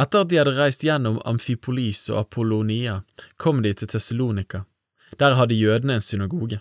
[0.00, 3.02] Etter at de hadde reist gjennom Amfipolis og Apollonia,
[3.36, 4.64] kom de til Tessalonika.
[5.20, 6.60] Der hadde jødene en synagoge.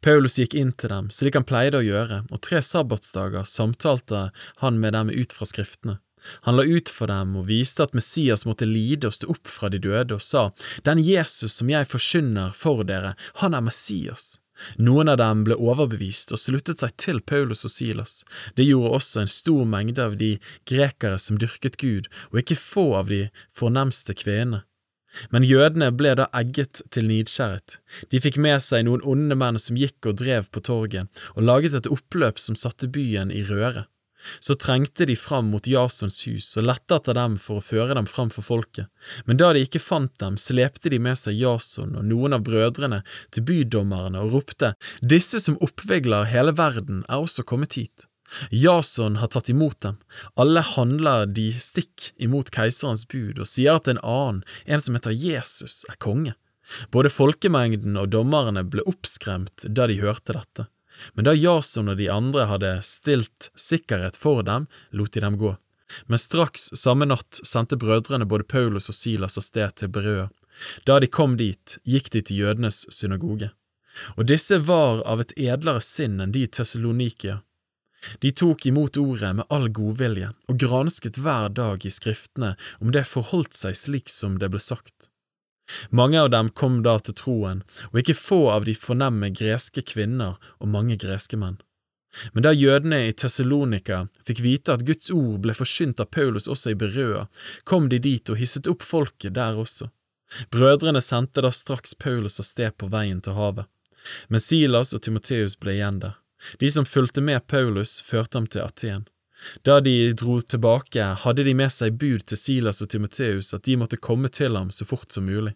[0.00, 4.28] Paulus gikk inn til dem, slik han pleide å gjøre, og tre sabbatsdager samtalte
[4.62, 5.98] han med dem ut fra skriftene.
[6.46, 9.68] Han la ut for dem og viste at Messias måtte lide og stå opp fra
[9.72, 10.50] de døde, og sa,
[10.86, 14.38] Den Jesus som jeg forkynner for dere, han er Messias.
[14.78, 18.20] Noen av dem ble overbevist og sluttet seg til Paulus og Silas.
[18.56, 20.34] Det gjorde også en stor mengde av de
[20.68, 23.24] grekere som dyrket Gud, og ikke få av de
[23.54, 24.64] fornemste kvenene.
[25.28, 27.78] Men jødene ble da egget til nidskjæret.
[28.08, 31.76] De fikk med seg noen onde menn som gikk og drev på torget, og laget
[31.76, 33.84] et oppløp som satte byen i røre.
[34.40, 38.08] Så trengte de fram mot Jasons hus og lette etter dem for å føre dem
[38.10, 38.88] fram for folket,
[39.26, 43.02] men da de ikke fant dem, slepte de med seg Jason og noen av brødrene
[43.34, 48.06] til bydommerne og ropte, Disse som oppvigler hele verden, er også kommet hit.
[48.50, 49.98] Jason har tatt imot dem,
[50.40, 55.12] alle handler de stikk imot keiserens bud og sier at en annen, en som heter
[55.16, 56.34] Jesus, er konge.
[56.94, 60.68] Både folkemengden og dommerne ble oppskremt da de hørte dette,
[61.14, 65.56] men da Jason og de andre hadde stilt sikkerhet for dem, lot de dem gå.
[66.08, 70.28] Men straks samme natt sendte brødrene både Paulus og Silas av sted til Berøa.
[70.86, 73.50] Da de kom dit, gikk de til jødenes synagoge.
[74.16, 77.42] Og disse var av et edlere sinn enn de Tessalonikia
[78.18, 83.06] de tok imot ordet med all godvilje og gransket hver dag i skriftene om det
[83.08, 85.11] forholdt seg slik som det ble sagt.
[85.90, 90.38] Mange av dem kom da til troen, og ikke få av de fornemme greske kvinner
[90.58, 91.60] og mange greske menn.
[92.32, 96.74] Men da jødene i Tessalonika fikk vite at Guds ord ble forsynt av Paulus også
[96.74, 97.26] i Berøa,
[97.64, 99.88] kom de dit og hisset opp folket der også.
[100.52, 103.68] Brødrene sendte da straks Paulus av sted på veien til havet,
[104.28, 106.18] men Silas og Timoteus ble igjen der.
[106.60, 109.04] De som fulgte med Paulus, førte ham til Aten.
[109.66, 113.76] Da de dro tilbake, hadde de med seg bud til Silas og Timoteus at de
[113.80, 115.54] måtte komme til ham så fort som mulig.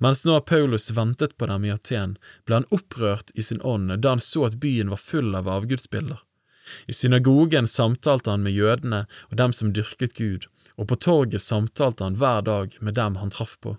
[0.00, 4.14] Mens nå Paulus ventet på dem i Aten, ble han opprørt i sin ånd da
[4.14, 6.20] han så at byen var full av avgudsbilder.
[6.86, 12.04] I synagogen samtalte han med jødene og dem som dyrket Gud, og på torget samtalte
[12.04, 13.76] han hver dag med dem han traff på.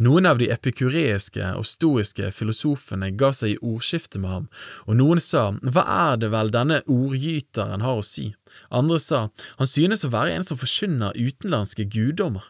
[0.00, 4.46] Noen av de epikureiske og stoiske filosofene ga seg i ordskifte med ham,
[4.88, 8.30] og noen sa hva er det vel denne ordgyteren har å si,
[8.72, 9.26] andre sa
[9.58, 12.48] han synes å være en som forkynner utenlandske guddommer.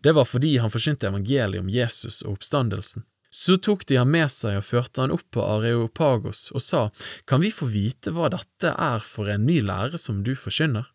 [0.00, 3.04] Det var fordi han forkynte evangeliet om Jesus og oppstandelsen.
[3.28, 6.86] Så tok de ham med seg og førte han opp på Areopagos og sa,
[7.28, 10.88] kan vi få vite hva dette er for en ny lære som du forkynner?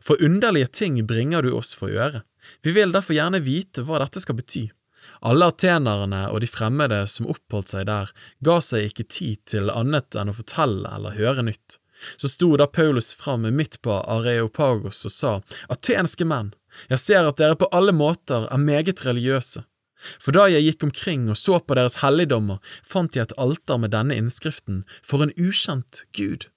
[0.00, 2.22] For underlige ting bringer du oss for øre.
[2.64, 4.70] Vi vil derfor gjerne vite hva dette skal bety.
[5.20, 8.10] Alle atenerne og de fremmede som oppholdt seg der,
[8.44, 11.78] ga seg ikke tid til annet enn å fortelle eller høre nytt.
[12.16, 15.32] Så sto da Paulus fram midt på Areopagos og sa,
[15.70, 16.52] Atenske menn,
[16.90, 19.64] jeg ser at dere på alle måter er meget religiøse.
[20.18, 23.94] For da jeg gikk omkring og så på deres helligdommer, fant jeg et alter med
[23.94, 26.48] denne innskriften, For en ukjent Gud.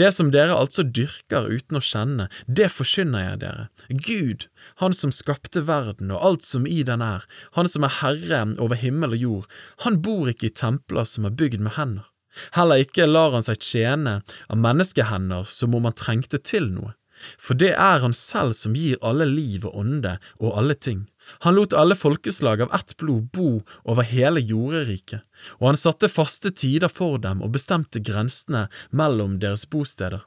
[0.00, 3.68] Det som dere altså dyrker uten å kjenne, det forkynner jeg dere.
[3.90, 4.48] Gud,
[4.82, 8.76] Han som skapte verden og alt som i den er, Han som er Herre over
[8.76, 9.46] himmel og jord,
[9.84, 12.06] han bor ikke i templer som er bygd med hender.
[12.52, 16.92] Heller ikke lar han seg tjene av menneskehender som om han trengte til noe,
[17.38, 21.06] for det er han selv som gir alle liv og ånde og alle ting.
[21.42, 25.24] Han lot alle folkeslag av ett blod bo over hele jorderiket,
[25.58, 30.22] og han satte faste tider for dem og bestemte grensene mellom deres bosteder.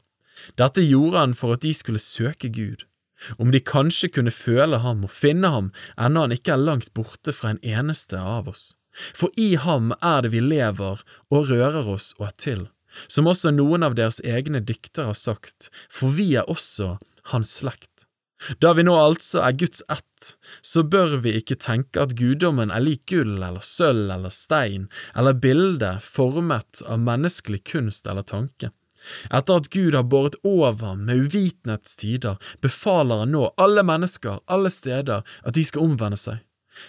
[0.59, 2.85] Dette gjorde han for at de skulle søke Gud,
[3.37, 7.35] om de kanskje kunne føle ham og finne ham ennå han ikke er langt borte
[7.35, 8.73] fra en eneste av oss.
[9.15, 12.61] For i ham er det vi lever og rører oss og er til,
[13.07, 16.97] som også noen av deres egne diktere har sagt, for vi er også
[17.33, 18.09] hans slekt.
[18.63, 20.33] Da vi nå altså er Guds ett,
[20.63, 25.35] så bør vi ikke tenke at guddommen er lik gull eller sølv eller stein eller
[25.35, 28.71] bilde formet av menneskelig kunst eller tanke.
[29.31, 34.71] Etter at Gud har båret over med uvitenhets tider, befaler han nå alle mennesker alle
[34.71, 36.39] steder at de skal omvende seg,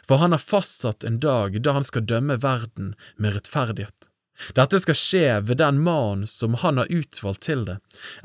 [0.06, 4.09] for han har fastsatt en dag da han skal dømme verden med rettferdighet.
[4.56, 7.76] Dette skal skje ved den mannen som han har utvalgt til det,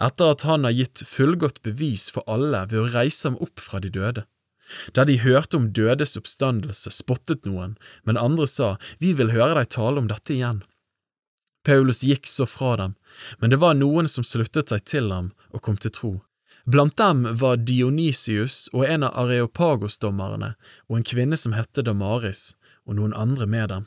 [0.01, 3.81] etter at han har gitt fullgodt bevis for alle ved å reise ham opp fra
[3.83, 4.25] de døde.
[4.97, 9.69] Da de hørte om dødes oppstandelse, spottet noen, men andre sa, Vi vil høre deg
[9.69, 10.63] tale om dette igjen.
[11.65, 12.95] Paulus gikk så fra dem,
[13.39, 16.13] men det var noen som sluttet seg til ham og kom til tro.
[16.65, 20.55] Blant dem var Dionysius og en av Areopagos-dommerne
[20.89, 23.85] og en kvinne som hette Damaris, og noen andre med dem.